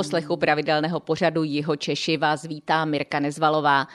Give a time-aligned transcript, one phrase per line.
[0.00, 3.86] poslechu pravidelného pořadu Jiho Češi vás vítá Mirka Nezvalová.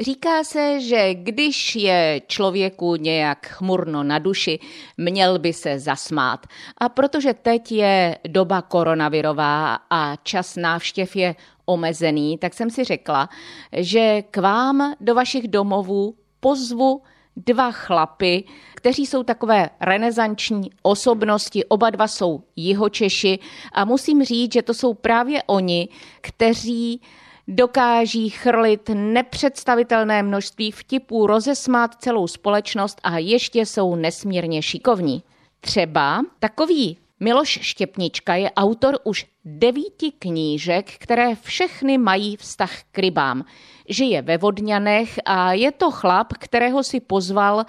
[0.00, 4.58] Říká se, že když je člověku nějak chmurno na duši,
[4.96, 6.46] měl by se zasmát.
[6.78, 11.34] A protože teď je doba koronavirová a čas návštěv je
[11.64, 13.28] omezený, tak jsem si řekla,
[13.72, 17.02] že k vám do vašich domovů pozvu
[17.36, 23.38] dva chlapy, kteří jsou takové renesanční osobnosti, oba dva jsou jihočeši
[23.72, 25.88] a musím říct, že to jsou právě oni,
[26.20, 27.00] kteří
[27.48, 35.22] dokáží chrlit nepředstavitelné množství vtipů, rozesmát celou společnost a ještě jsou nesmírně šikovní.
[35.60, 43.44] Třeba takový Miloš Štěpnička je autor už devíti knížek, které všechny mají vztah k rybám.
[43.88, 47.64] Žije ve Vodňanech a je to chlap, kterého si pozval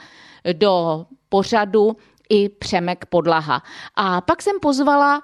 [0.53, 1.97] do pořadu
[2.29, 3.63] i Přemek Podlaha.
[3.95, 5.23] A pak jsem pozvala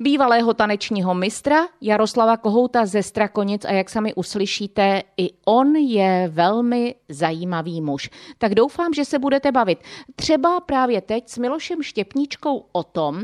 [0.00, 6.94] bývalého tanečního mistra Jaroslava Kohouta ze Strakonic a jak sami uslyšíte, i on je velmi
[7.08, 8.10] zajímavý muž.
[8.38, 9.78] Tak doufám, že se budete bavit
[10.16, 13.22] třeba právě teď s Milošem Štěpníčkou o tom,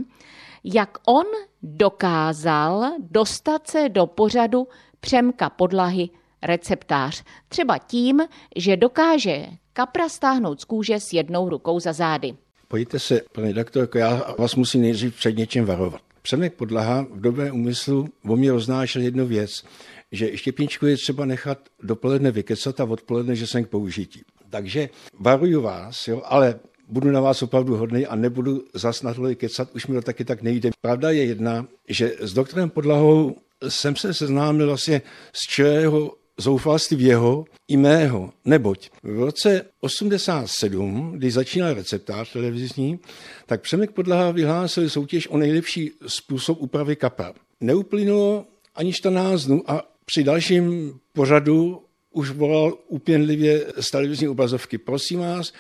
[0.65, 1.25] jak on
[1.63, 4.69] dokázal dostat se do pořadu
[5.01, 6.11] Přemka Podlahy
[6.43, 7.25] receptář.
[7.49, 8.23] Třeba tím,
[8.57, 12.35] že dokáže kapra stáhnout z kůže s jednou rukou za zády.
[12.69, 16.01] Pojďte se, pane doktorko, já vás musím nejdřív před něčím varovat.
[16.27, 19.65] Přemek Podlaha v době úmyslu o mě roznášel jednu věc,
[20.13, 24.23] že štěpničku je třeba nechat dopoledne vykecat a odpoledne, že jsem k použití.
[24.51, 24.89] Takže
[25.21, 29.75] varuju vás, jo, ale budu na vás opravdu hodný a nebudu zas na tohle kecat,
[29.75, 30.71] už mi to taky tak nejde.
[30.81, 33.37] Pravda je jedna, že s doktorem Podlahou
[33.69, 35.03] jsem se seznámil vlastně
[35.33, 42.99] z čeho zoufalství jeho i mého, neboť v roce 87, když začínal receptář televizní,
[43.47, 47.35] tak Přemek Podlaha vyhlásil soutěž o nejlepší způsob úpravy kapra.
[47.61, 54.79] Neuplynulo ani 14 dnů a při dalším pořadu už volal úpěnlivě z televizní obrazovky.
[54.79, 55.53] Prosím vás,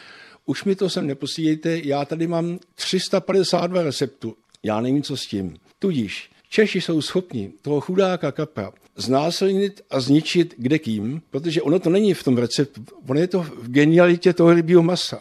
[0.46, 4.36] už mi to sem neposílejte, já tady mám 352 receptů.
[4.62, 5.56] Já nevím, co s tím.
[5.78, 11.90] Tudíž Češi jsou schopni toho chudáka kapra znásilnit a zničit kde kým, protože ono to
[11.90, 15.20] není v tom receptu, ono je to v genialitě toho rybího masa.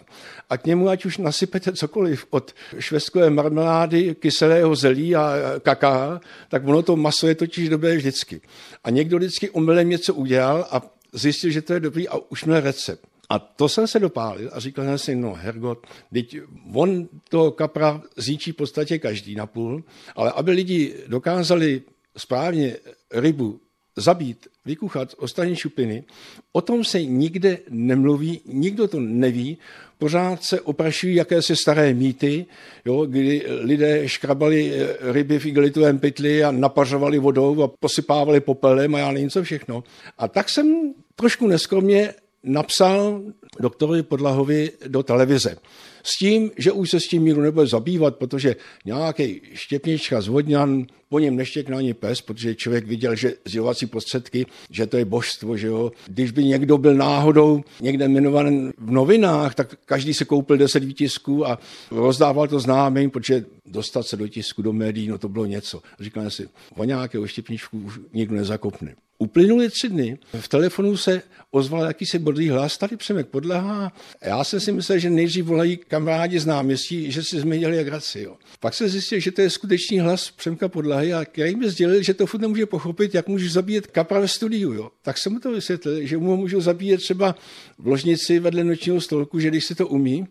[0.49, 6.67] A k němu ať už nasypete cokoliv, od švestkové marmelády, kyselého zelí a kaká, tak
[6.67, 8.41] ono to maso je totiž dobré vždycky.
[8.83, 10.81] A někdo vždycky omylem něco udělal a
[11.13, 13.12] zjistil, že to je dobrý a už měl recept.
[13.29, 16.37] A to jsem se dopálil a říkal jsem si, no Hergot, teď
[16.73, 19.83] on toho kapra zničí v podstatě každý na půl,
[20.15, 21.81] ale aby lidi dokázali
[22.17, 22.77] správně
[23.11, 23.59] rybu
[23.95, 26.03] zabít, vykuchat ostatní šupiny,
[26.51, 29.57] o tom se nikde nemluví, nikdo to neví,
[29.97, 32.45] pořád se oprašují jakési staré mýty,
[32.85, 38.99] jo, kdy lidé škrabali ryby v igelitovém pytli a napařovali vodou a posypávali popelem a
[38.99, 39.83] já nevím co všechno.
[40.17, 43.21] A tak jsem trošku neskromně napsal
[43.59, 45.55] doktorovi Podlahovi do televize.
[46.03, 48.55] S tím, že už se s tím míru nebude zabývat, protože
[48.85, 54.45] nějaký štěpnička z Vodňan, po něm neštěkne ani pes, protože člověk viděl, že sdělovací prostředky,
[54.69, 55.91] že to je božstvo, že jo.
[56.07, 61.47] Když by někdo byl náhodou někde jmenovaný v novinách, tak každý se koupil deset výtisků
[61.47, 61.59] a
[61.91, 65.81] rozdával to známým, protože dostat se do tisku, do médií, no to bylo něco.
[65.99, 68.95] Říkal si, o nějakého štěpničku už nikdo nezakopne.
[69.17, 73.93] Uplynuly tři dny, v telefonu se ozval jakýsi bodlý hlas, tady Přemek podlehá.
[74.21, 78.21] Já jsem si myslel, že nejdřív volají kamarádi z náměstí, že si změnili graci.
[78.21, 78.37] Jo.
[78.59, 82.13] Pak se zjistil, že to je skutečný hlas Přemka Podlahy a který mi sdělil, že
[82.13, 84.73] to furt nemůže pochopit, jak můžu zabíjet kapra ve studiu.
[84.73, 84.91] Jo.
[85.01, 87.35] Tak jsem mu to vysvětlil, že mu můžu zabíjet třeba
[87.77, 90.27] v ložnici vedle nočního stolku, že když se to umí,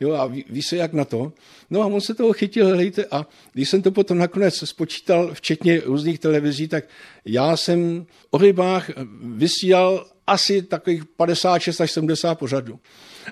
[0.00, 1.32] jo, a ví, ví se jak na to.
[1.70, 5.80] No a on se toho chytil, hejte, a když jsem to potom nakonec spočítal, včetně
[5.84, 6.84] různých televizí, tak
[7.24, 8.06] já jsem
[8.36, 8.90] o rybách
[9.22, 12.78] vysílal asi takových 56 až 70 pořadů.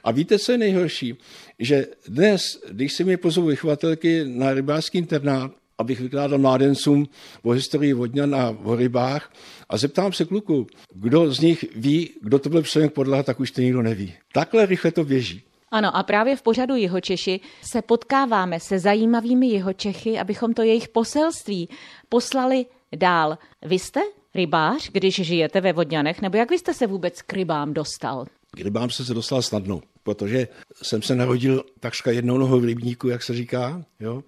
[0.04, 1.16] A víte, co je nejhorší?
[1.58, 7.06] Že dnes, když si mi pozvou vychovatelky na rybářský internát, abych vykládal mládencům
[7.42, 9.32] o historii Vodňan a o rybách
[9.68, 13.50] a zeptám se kluku, kdo z nich ví, kdo to byl Přemek Podlaha, tak už
[13.50, 14.14] to nikdo neví.
[14.32, 15.42] Takhle rychle to běží.
[15.70, 21.68] Ano, a právě v pořadu Jihočeši se potkáváme se zajímavými Jihočechy, abychom to jejich poselství
[22.08, 22.66] poslali
[22.96, 23.38] dál.
[23.62, 24.00] Vy jste
[24.34, 28.26] rybář, když žijete ve Vodňanech, nebo jak vy jste se vůbec k rybám dostal?
[28.50, 30.48] K rybám jsem se dostal snadno, protože
[30.82, 34.22] jsem se narodil takřka jednou nohou v rybníku, jak se říká, jo.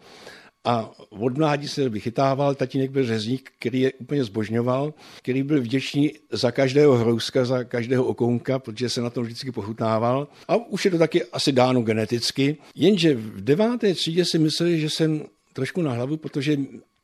[0.65, 6.13] A od mládí se vychytával, tatínek byl řezník, který je úplně zbožňoval, který byl vděčný
[6.33, 10.29] za každého hrouska, za každého okounka, protože se na tom vždycky pochutnával.
[10.49, 12.57] A už je to taky asi dáno geneticky.
[12.75, 15.23] Jenže v deváté třídě si mysleli, že jsem
[15.53, 16.57] trošku na hlavu, protože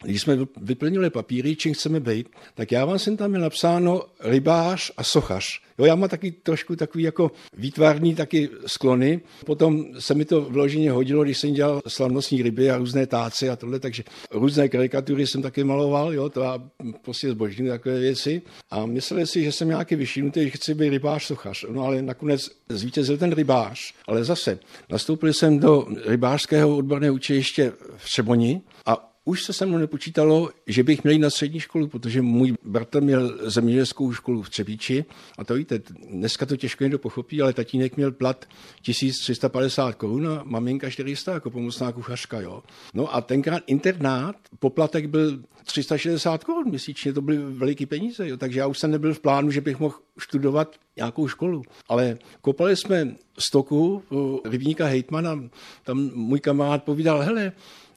[0.05, 4.93] když jsme vyplnili papíry, čím chceme být, tak já vám jsem tam měl napsáno rybář
[4.97, 5.61] a sochař.
[5.79, 9.21] Jo, já mám taky trošku takový jako výtvarný taky sklony.
[9.47, 13.57] Potom se mi to vloženě hodilo, když jsem dělal slavnostní ryby a různé táce a
[13.57, 16.71] tohle, takže různé karikatury jsem taky maloval, jo, to a
[17.03, 18.43] prostě zbožní takové věci.
[18.71, 21.65] A mysleli si, že jsem nějaký vyšinutý, že chci být rybář sochař.
[21.71, 23.95] No ale nakonec zvítězil ten rybář.
[24.07, 24.59] Ale zase
[24.91, 30.83] nastoupil jsem do rybářského odborného učiliště v Třeboni a už se se mnou nepočítalo, že
[30.83, 35.05] bych měl jít na střední školu, protože můj bratr měl zemědělskou školu v Třebíči
[35.39, 38.47] a to víte, dneska to těžko někdo pochopí, ale tatínek měl plat
[38.83, 42.41] 1350 korun a maminka 400 jako pomocná kuchařka.
[42.41, 42.63] Jo.
[42.95, 48.37] No a tenkrát internát, poplatek byl 360 korun měsíčně, to byly veliké peníze, jo.
[48.37, 51.63] takže já už jsem nebyl v plánu, že bych mohl studovat nějakou školu.
[51.89, 54.03] Ale kopali jsme stoku
[54.45, 55.45] rybníka Hejtmana,
[55.85, 57.53] tam můj kamarád povídal, hele,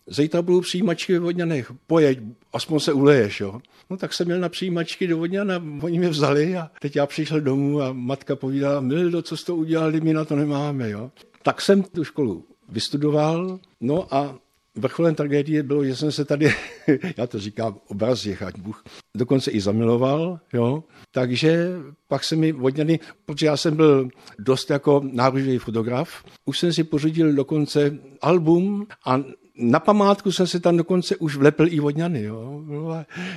[0.08, 2.20] zítra budou přijímačky ve Vodňanech, pojeď,
[2.54, 3.62] aspoň se uleješ, jo.
[3.90, 7.06] No tak jsem měl na přijímačky do Vodňan a oni mě vzali a teď já
[7.06, 11.12] přišel domů a matka povídala, Mildo, co jste to udělali, my na to nemáme, jo.
[11.44, 14.40] Tak jsem tu školu vystudoval, no a
[14.76, 16.54] vrcholem tragédie bylo, že jsem se tady,
[17.18, 18.84] já to říkám, obraz ať Bůh,
[19.16, 20.84] dokonce i zamiloval, jo.
[21.12, 21.70] Takže
[22.08, 24.10] pak se mi vodňany, protože já jsem byl
[24.40, 29.24] dost jako náruživý fotograf, už jsem si pořídil dokonce album a
[29.58, 32.64] na památku jsem se tam dokonce už vlepil i vodňany, jo.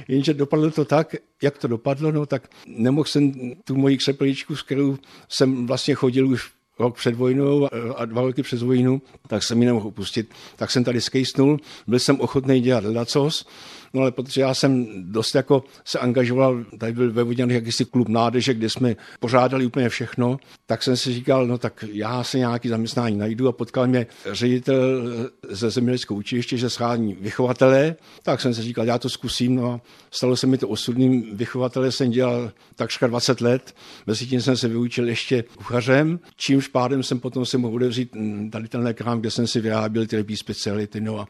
[0.08, 3.32] jenže dopadlo to tak, jak to dopadlo, no tak nemohl jsem
[3.64, 4.96] tu moji křepeličku, s kterou
[5.28, 9.66] jsem vlastně chodil už rok před vojnou a dva roky před vojnu, tak jsem ji
[9.66, 10.30] nemohl opustit.
[10.56, 13.46] Tak jsem tady skejsnul, byl jsem ochotný dělat ledacos,
[13.94, 18.08] No ale protože já jsem dost jako se angažoval, tady byl ve Vodňanech jakýsi klub
[18.08, 22.68] mládeže, kde jsme pořádali úplně všechno, tak jsem si říkal, no tak já se nějaký
[22.68, 25.02] zaměstnání najdu a potkal mě ředitel
[25.48, 29.80] ze zemědělského učiliště, že schání vychovatele, tak jsem si říkal, já to zkusím, no a
[30.10, 31.36] stalo se mi to osudným.
[31.36, 33.74] Vychovatele, jsem dělal takřka 20 let,
[34.06, 38.16] mezi tím jsem se vyučil ještě kuchařem, čímž pádem jsem potom si mohl otevřít
[38.52, 41.28] tady tenhle krám, kde jsem si vyráběl ty speciality, no a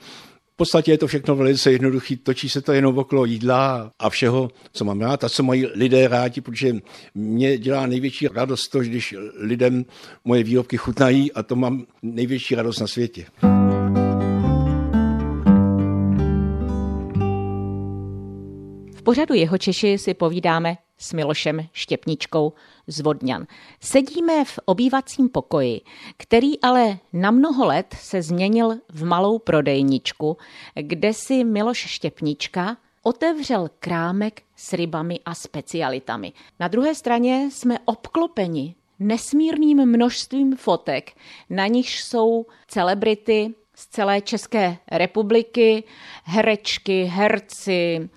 [0.58, 4.84] podstatě je to všechno velice jednoduché, točí se to jenom okolo jídla a všeho, co
[4.84, 6.76] mám rád a co mají lidé rádi, protože
[7.14, 9.84] mě dělá největší radost to, když lidem
[10.24, 13.26] moje výrobky chutnají a to mám největší radost na světě.
[19.08, 22.52] Pořadu jeho Češi si povídáme s Milošem Štěpničkou
[22.86, 23.46] z Vodňan.
[23.80, 25.80] Sedíme v obývacím pokoji,
[26.16, 30.36] který ale na mnoho let se změnil v malou prodejničku,
[30.74, 36.32] kde si Miloš Štěpnička otevřel krámek s rybami a specialitami.
[36.60, 41.12] Na druhé straně jsme obklopeni nesmírným množstvím fotek,
[41.50, 45.84] na nichž jsou celebrity z celé České republiky,
[46.24, 48.08] herečky, herci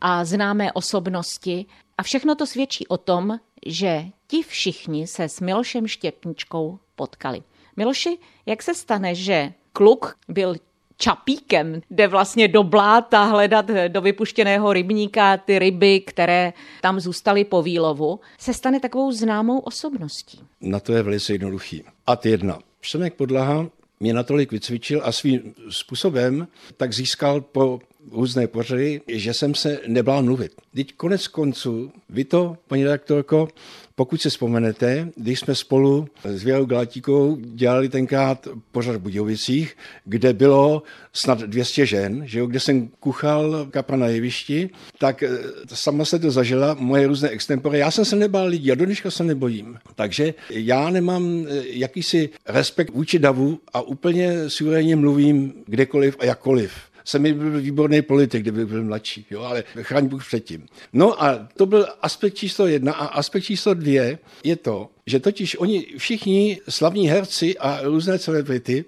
[0.00, 1.66] a známé osobnosti.
[1.98, 7.42] A všechno to svědčí o tom, že ti všichni se s Milošem Štěpničkou potkali.
[7.76, 10.54] Miloši, jak se stane, že kluk byl
[10.96, 17.62] čapíkem, jde vlastně do bláta hledat do vypuštěného rybníka ty ryby, které tam zůstaly po
[17.62, 20.40] výlovu, se stane takovou známou osobností?
[20.60, 21.84] Na to je velice jednoduchý.
[22.06, 22.58] A jedna.
[22.80, 23.66] Přemek Podlaha
[24.00, 27.80] mě natolik vycvičil a svým způsobem tak získal po
[28.12, 30.52] různé pořady, že jsem se nebál mluvit.
[30.74, 33.48] Teď konec konců, vy to, paní redaktorko,
[33.94, 40.32] pokud si vzpomenete, když jsme spolu s Věrou Galatíkou dělali tenkrát pořad v Budějovicích, kde
[40.32, 45.28] bylo snad 200 žen, že jo, kde jsem kuchal kapra na jevišti, tak eh,
[45.74, 47.78] sama se to zažila, moje různé extempory.
[47.78, 49.78] Já jsem se nebál lidí a do dneška se nebojím.
[49.94, 56.72] Takže já nemám eh, jakýsi respekt vůči davu a úplně suverénně mluvím kdekoliv a jakkoliv
[57.10, 60.66] jsem byl výborný politik, kdyby byl mladší, jo, ale chraň Bůh předtím.
[60.92, 65.56] No a to byl aspekt číslo jedna a aspekt číslo dvě je to, že totiž
[65.58, 68.84] oni všichni slavní herci a různé celebrity,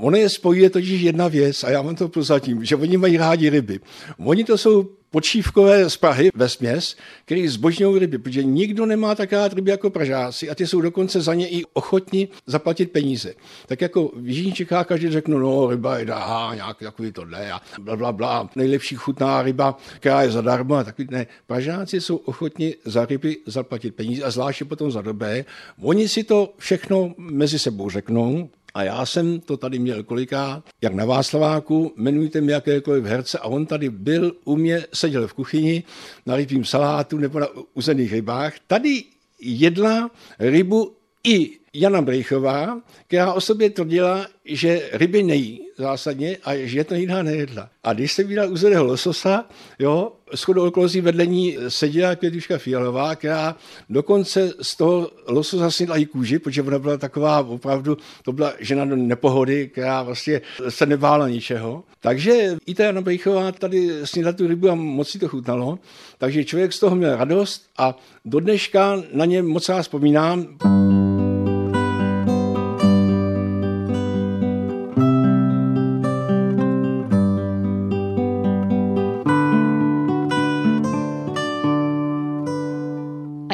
[0.00, 3.50] ono je spojuje totiž jedna věc a já vám to prozatím, že oni mají rádi
[3.50, 3.80] ryby.
[4.18, 9.32] Oni to jsou počívkové z Prahy ve směs, který zbožňují ryby, protože nikdo nemá tak
[9.32, 13.34] rád ryby jako Pražáci a ty jsou dokonce za ně i ochotni zaplatit peníze.
[13.66, 17.60] Tak jako v Jižní Čechách každý řekne, no ryba je drahá, nějak takový tohle a
[17.80, 21.26] bla, bla, bla, nejlepší chutná ryba, která je zadarmo a takový ne.
[21.46, 25.44] Pražáci jsou ochotni za ryby zaplatit peníze a zvláště potom za dobé.
[25.82, 28.48] Oni si to všechno mezi sebou řeknou,
[28.78, 33.44] a já jsem to tady měl koliká, jak na Václaváku, jmenujte mi jakékoliv herce a
[33.44, 35.82] on tady byl u mě, seděl v kuchyni
[36.26, 38.54] na rybím salátu nebo na uzených rybách.
[38.66, 39.04] Tady
[39.40, 46.84] jedla rybu i Jana Brejchová, která o sobě tvrdila, že ryby nejí zásadně a že
[46.84, 47.68] to jiná nejedla.
[47.84, 49.44] A když se viděla uzeného lososa,
[49.78, 53.56] jo, shodou okolností vedle ní seděla Květuška Fialová, která
[53.90, 58.84] dokonce z toho lososa snědla i kůži, protože ona byla taková opravdu, to byla žena
[58.84, 61.84] do nepohody, která vlastně se nebála ničeho.
[62.00, 65.78] Takže i ta Jana Brejchová tady snědla tu rybu a moc si to chutnalo.
[66.18, 70.58] Takže člověk z toho měl radost a do dneška na ně moc rád vzpomínám.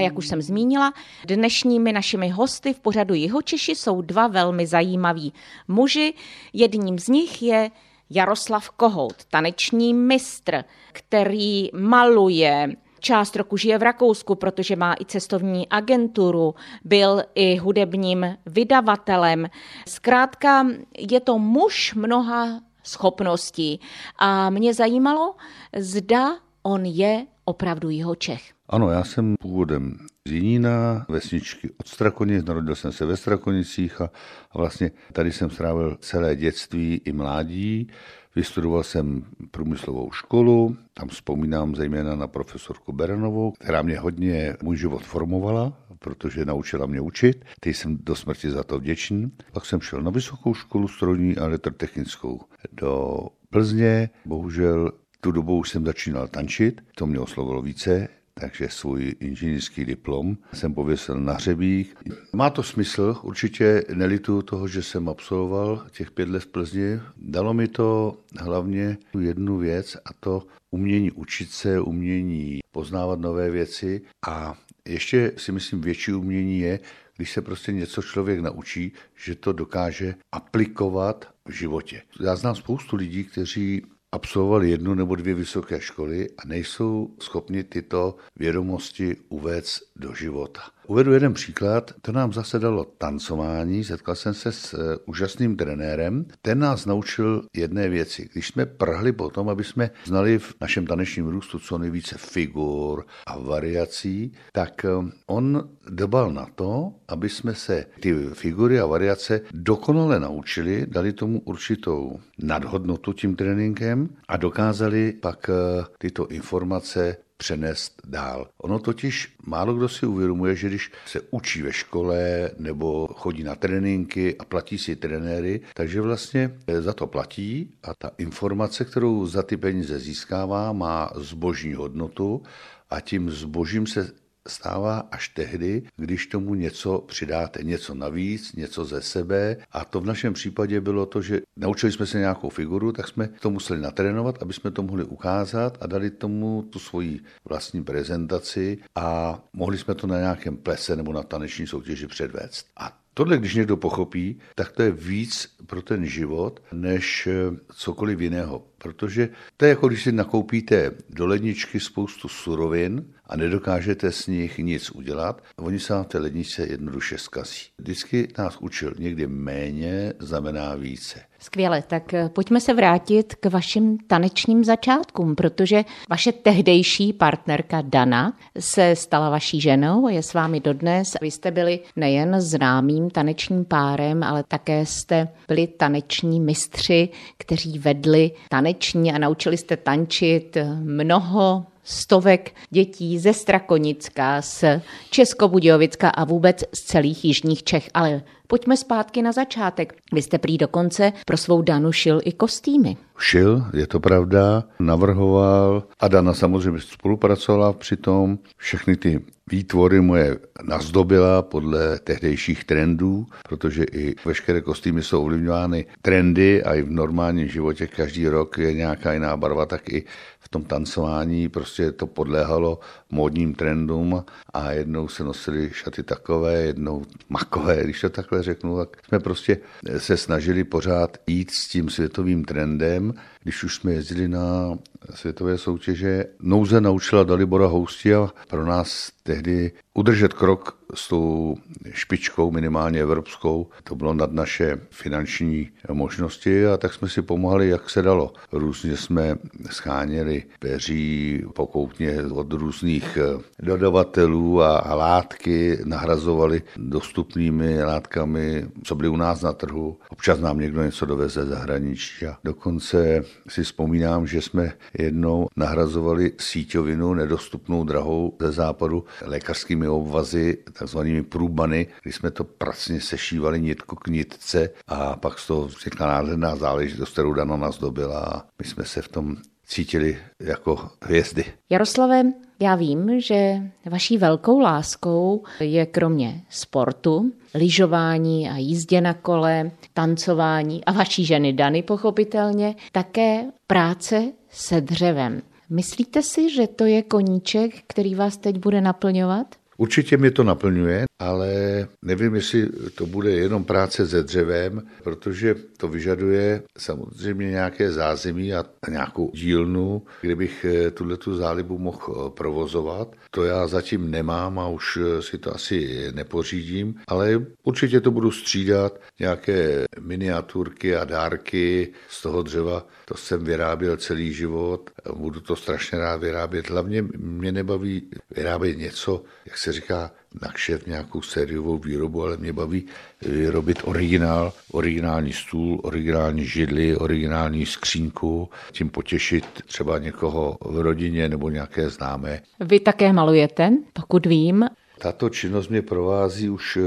[0.05, 0.93] Jak už jsem zmínila,
[1.27, 5.33] dnešními našimi hosty v pořadu Jihočeši jsou dva velmi zajímaví
[5.69, 6.15] muži.
[6.53, 7.71] Jedním z nich je
[8.11, 15.69] Jaroslav Kohout, taneční mistr, který maluje, část roku žije v Rakousku, protože má i cestovní
[15.69, 19.47] agenturu, byl i hudebním vydavatelem.
[19.89, 20.67] Zkrátka
[20.99, 23.81] je to muž mnoha schopností
[24.19, 25.35] a mě zajímalo,
[25.77, 28.54] zda on je opravdu jeho Čech.
[28.69, 34.11] Ano, já jsem původem z Jinína, vesničky od Strakonic, narodil jsem se ve Strakonicích a,
[34.51, 37.89] a vlastně tady jsem strávil celé dětství i mládí.
[38.37, 45.03] Vystudoval jsem průmyslovou školu, tam vzpomínám zejména na profesorku Beranovou, která mě hodně můj život
[45.03, 47.45] formovala, protože naučila mě učit.
[47.61, 49.33] Teď jsem do smrti za to vděčný.
[49.53, 52.41] Pak jsem šel na vysokou školu strojní a elektrotechnickou
[52.73, 54.11] do Plzně.
[54.25, 58.09] Bohužel tu dobu už jsem začínal tančit, to mě oslovilo více,
[58.41, 61.99] takže svůj inženýrský diplom jsem pověsil na hřebík.
[62.33, 67.01] Má to smysl, určitě nelitu toho, že jsem absolvoval těch pět let v Plzni.
[67.17, 74.03] Dalo mi to hlavně jednu věc a to umění učit se, umění poznávat nové věci
[74.27, 76.81] a ještě si myslím větší umění je,
[77.17, 78.93] když se prostě něco člověk naučí,
[79.25, 82.03] že to dokáže aplikovat v životě.
[82.21, 83.83] Já znám spoustu lidí, kteří
[84.15, 90.63] absolvovali jednu nebo dvě vysoké školy a nejsou schopni tyto vědomosti uvést do života.
[90.87, 96.27] Uvedu jeden příklad, to nám zase dalo tancování, setkal jsem se s eh, úžasným trenérem,
[96.43, 98.29] ten nás naučil jedné věci.
[98.33, 103.07] Když jsme prhli po tom, aby jsme znali v našem tanečním růstu co nejvíce figur
[103.27, 104.89] a variací, tak eh,
[105.27, 111.41] on dbal na to, aby jsme se ty figury a variace dokonale naučili, dali tomu
[111.41, 118.49] určitou nadhodnotu tím tréninkem a dokázali pak eh, tyto informace přenést dál.
[118.59, 123.55] Ono totiž málo kdo si uvědomuje, že když se učí ve škole nebo chodí na
[123.55, 129.43] tréninky a platí si trenéry, takže vlastně za to platí a ta informace, kterou za
[129.43, 132.43] ty peníze získává, má zbožní hodnotu
[132.91, 139.03] a tím zbožím se stává až tehdy, když tomu něco přidáte, něco navíc, něco ze
[139.03, 139.57] sebe.
[139.73, 143.29] A to v našem případě bylo to, že naučili jsme se nějakou figuru, tak jsme
[143.29, 148.79] to museli natrénovat, aby jsme to mohli ukázat a dali tomu tu svoji vlastní prezentaci
[148.95, 152.67] a mohli jsme to na nějakém plese nebo na taneční soutěži předvést.
[152.77, 157.29] A Tohle, když někdo pochopí, tak to je víc pro ten život, než
[157.75, 158.67] cokoliv jiného.
[158.79, 164.59] Protože to je jako když si nakoupíte do ledničky spoustu surovin a nedokážete s nich
[164.59, 167.61] nic udělat, oni se vám v té ledničce jednoduše zkazí.
[167.79, 171.21] Vždycky nás učil někdy méně znamená více.
[171.39, 178.37] Skvěle, tak eh, pojďme se vrátit k vašim tanečním začátkům, protože vaše tehdejší partnerka Dana
[178.59, 181.13] se stala vaší ženou a je s vámi dodnes.
[181.21, 188.31] Vy jste byli nejen známým tanečním párem, ale také jste byli taneční mistři, kteří vedli
[188.51, 194.65] taneční a naučili jste tančit mnoho stovek dětí ze Strakonicka, z
[195.11, 197.91] Českobudějovicka a vůbec z celých jižních Čech.
[197.95, 199.95] Ale pojďme zpátky na začátek.
[200.13, 202.97] Vy jste prý dokonce pro svou Danu šil i kostýmy.
[203.19, 208.39] Šil, je to pravda, navrhoval a Dana samozřejmě spolupracovala při tom.
[208.57, 216.63] Všechny ty výtvory moje nazdobila podle tehdejších trendů, protože i veškeré kostýmy jsou ovlivňovány trendy
[216.63, 220.05] a i v normálním životě každý rok je nějaká jiná barva, tak i
[220.55, 222.79] tom tancování prostě to podléhalo
[223.11, 228.97] módním trendům a jednou se nosily šaty takové, jednou makové, když to takhle řeknu, tak
[229.09, 229.59] jsme prostě
[229.99, 233.15] se snažili pořád jít s tím světovým trendem.
[233.43, 234.79] Když už jsme jezdili na
[235.15, 241.57] světové soutěže, nouze naučila Dalibora Housti a pro nás tehdy udržet krok s tou
[241.93, 243.67] špičkou, minimálně evropskou.
[243.85, 248.33] To bylo nad naše finanční možnosti a tak jsme si pomohli, jak se dalo.
[248.53, 249.37] Různě jsme
[249.71, 253.19] scháněli peří pokoutně od různých
[253.63, 259.99] dodavatelů a, a látky nahrazovali dostupnými látkami, co byly u nás na trhu.
[260.11, 267.15] Občas nám někdo něco doveze zahraničí a dokonce si vzpomínám, že jsme jednou nahrazovali síťovinu
[267.15, 274.09] nedostupnou drahou ze západu lékařskými obvazy, takzvanými průbany, kdy jsme to pracně sešívali nitku k
[274.09, 278.85] nitce a pak z toho vznikla nádherná záležitost, kterou Dana nás dobila a my jsme
[278.85, 279.37] se v tom
[279.67, 281.45] cítili jako hvězdy.
[281.71, 282.23] Jaroslave,
[282.61, 290.85] já vím, že vaší velkou láskou je kromě sportu, lyžování a jízdě na kole, tancování
[290.85, 295.43] a vaší ženy Dany pochopitelně, také práce se dřevem.
[295.71, 299.47] Myslíte si, že to je koníček, který vás teď bude naplňovat?
[299.77, 305.89] Určitě mě to naplňuje, ale nevím, jestli to bude jenom práce se dřevem, protože to
[305.89, 312.31] vyžaduje samozřejmě nějaké zázemí a nějakou dílnu, kde bych eh, tuhle tu zálibu mohl eh,
[312.31, 313.17] provozovat.
[313.31, 318.31] To já zatím nemám a už eh, si to asi nepořídím, ale určitě to budu
[318.31, 325.57] střídat, nějaké miniaturky a dárky z toho dřeva, to jsem vyráběl celý život, budu to
[325.57, 326.71] strašně rád vyrábět.
[326.71, 330.11] Hlavně mě nebaví vyrábět něco, jak se říká,
[330.43, 332.87] nakšet nějakou sériovou výrobu, ale mě baví
[333.23, 341.51] vyrobit originál, originální stůl, originální židli, originální skřínku, tím potěšit třeba někoho v rodině nebo
[341.51, 342.41] nějaké známé.
[342.61, 344.65] Vy také malujete, pokud vím.
[344.99, 346.81] Tato činnost mě provází už eh,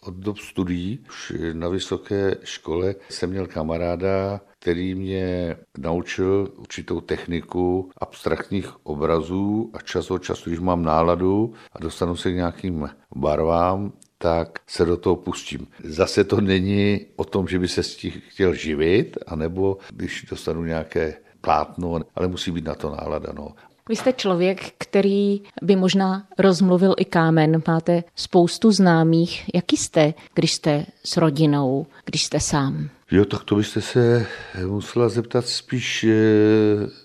[0.00, 0.98] od dob studií.
[1.08, 9.80] Už na vysoké škole jsem měl kamaráda, který mě naučil určitou techniku abstraktních obrazů a
[9.80, 14.96] čas od času, když mám náladu a dostanu se k nějakým barvám, tak se do
[14.96, 15.66] toho pustím.
[15.84, 20.64] Zase to není o tom, že by se s tím chtěl živit, anebo když dostanu
[20.64, 23.32] nějaké plátno, ale musí být na to nálada.
[23.36, 23.54] No.
[23.90, 27.62] Vy jste člověk, který by možná rozmluvil i kámen.
[27.68, 29.50] Máte spoustu známých.
[29.54, 32.88] Jaký jste, když jste s rodinou, když jste sám?
[33.10, 34.26] Jo, tak to byste se
[34.66, 36.16] musela zeptat spíš eh,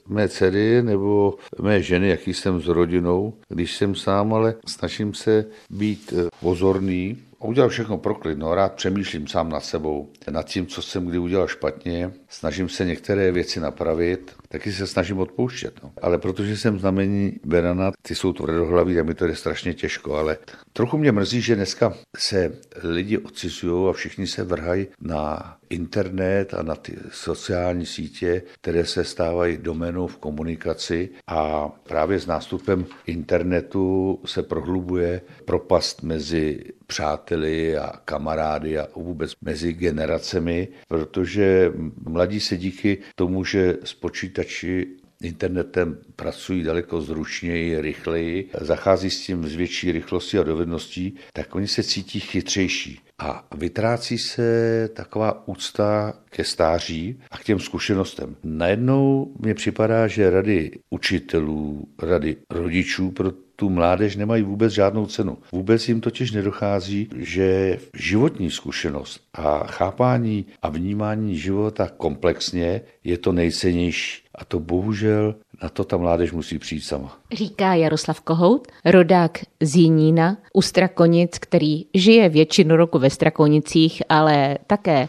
[0.08, 5.46] mé dcery nebo mé ženy, jaký jsem s rodinou, když jsem sám, ale snažím se
[5.70, 10.68] být eh, pozorný, udělal všechno pro klid, no, rád přemýšlím sám nad sebou, nad tím,
[10.68, 15.74] co jsem kdy udělal špatně, snažím se některé věci napravit, taky se snažím odpouštět.
[15.84, 15.92] No.
[16.02, 20.38] Ale protože jsem znamení Berana, ty jsou tvrdohlaví, tak mi to jde strašně těžko, ale
[20.74, 22.52] trochu mě mrzí, že dneska se
[22.84, 29.04] lidi odcizují a všichni se vrhají na internet a na ty sociální sítě, které se
[29.04, 37.94] stávají domenou v komunikaci a právě s nástupem internetu se prohlubuje propast mezi přáteli a
[38.06, 41.72] kamarády a vůbec mezi generacemi, protože
[42.04, 44.88] mladí se díky tomu, že s počítači
[45.22, 51.68] internetem pracují daleko zručněji, rychleji, zachází s tím s větší rychlostí a dovedností, tak oni
[51.68, 53.00] se cítí chytřejší.
[53.20, 58.36] A vytrácí se taková úcta ke stáří a k těm zkušenostem.
[58.44, 65.38] Najednou mně připadá, že rady učitelů, rady rodičů pro tu mládež nemají vůbec žádnou cenu.
[65.52, 73.32] Vůbec jim totiž nedochází, že životní zkušenost a chápání a vnímání života komplexně je to
[73.32, 74.25] nejcennější.
[74.38, 77.18] A to bohužel na to ta mládež musí přijít sama.
[77.34, 84.58] Říká Jaroslav Kohout, rodák z Jinína, u Strakonic, který žije většinu roku ve Strakonicích, ale
[84.68, 85.08] také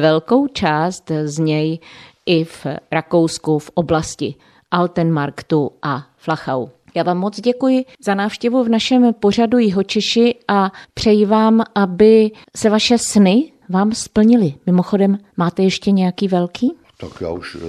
[0.00, 1.78] velkou část z něj
[2.26, 4.34] i v Rakousku v oblasti
[4.70, 6.66] Altenmarktu a Flachau.
[6.94, 12.70] Já vám moc děkuji za návštěvu v našem pořadu Jihočeši a přeji vám, aby se
[12.70, 14.54] vaše sny vám splnily.
[14.66, 16.72] Mimochodem, máte ještě nějaký velký?
[16.96, 17.62] Tak já už uh,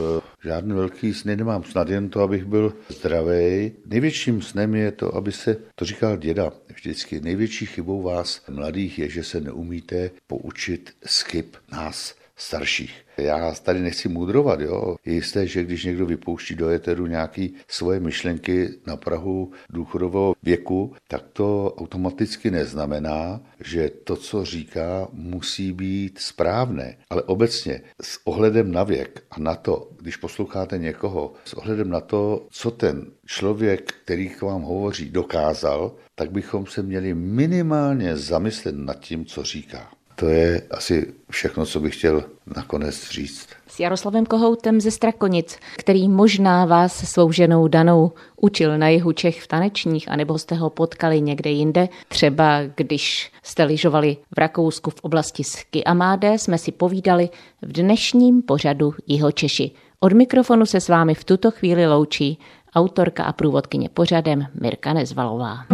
[0.43, 3.71] žádný velký sny nemám, snad jen to, abych byl zdravý.
[3.85, 9.09] Největším snem je to, aby se, to říkal děda vždycky, největší chybou vás mladých je,
[9.09, 13.05] že se neumíte poučit chyb nás starších.
[13.17, 14.95] Já tady nechci mudrovat, jo.
[15.05, 20.95] Je jisté, že když někdo vypouští do éteru nějaké svoje myšlenky na Prahu důchodového věku,
[21.07, 26.97] tak to automaticky neznamená, že to, co říká, musí být správné.
[27.09, 31.99] Ale obecně s ohledem na věk a na to, když posloucháte někoho, s ohledem na
[31.99, 38.75] to, co ten člověk, který k vám hovoří, dokázal, tak bychom se měli minimálně zamyslet
[38.75, 39.91] nad tím, co říká.
[40.15, 42.23] To je asi všechno, co bych chtěl
[42.55, 43.47] nakonec říct.
[43.67, 49.41] S Jaroslavem Kohoutem ze Strakonic, který možná vás svou ženou Danou učil na jihu Čech
[49.41, 54.99] v tanečních, anebo jste ho potkali někde jinde, třeba když jste lyžovali v Rakousku v
[55.01, 57.29] oblasti Sky a Máde, jsme si povídali
[57.61, 59.71] v dnešním pořadu Jiho Češi.
[59.99, 62.39] Od mikrofonu se s vámi v tuto chvíli loučí
[62.75, 65.65] autorka a průvodkyně pořadem Mirka Nezvalová.